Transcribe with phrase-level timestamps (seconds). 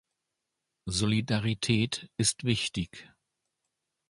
[0.89, 3.07] Solidarität ist wichtig.